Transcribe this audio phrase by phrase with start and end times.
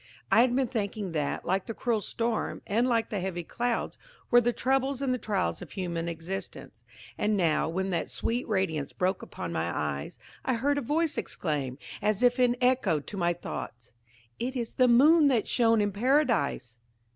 [0.31, 3.99] I had been thinking that, like the cruel storm, and like the heavy clouds,
[4.31, 6.81] were the troubles and the trials of human existence:
[7.19, 11.77] and now, when that sweet radiance broke upon my eyes, I heard a voice exclaim,
[12.01, 16.79] as if in echo to my thoughts–"It is the moon that shone in Paradise!"